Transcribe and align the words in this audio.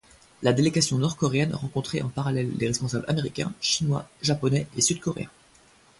La 0.41 0.51
délégation 0.51 0.97
nord-coréenne 0.97 1.53
rencontrait 1.53 2.01
en 2.01 2.09
parallèle 2.09 2.51
les 2.57 2.65
responsables 2.65 3.05
américains, 3.07 3.53
chinois, 3.61 4.09
japonais 4.23 4.65
et 4.75 4.81
sud-coréens. 4.81 5.29